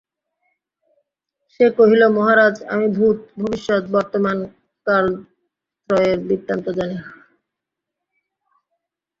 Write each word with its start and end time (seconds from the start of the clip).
সে 1.53 1.65
কহিল, 1.77 2.01
মহারাজ, 2.17 2.55
আমি 2.73 2.87
ভূত, 2.97 3.17
ভবিষ্যৎ, 3.39 3.83
বর্তমান 3.95 4.37
কালত্রয়ের 4.87 6.19
বৃত্তান্ত 6.27 6.65
জানি। 6.77 6.97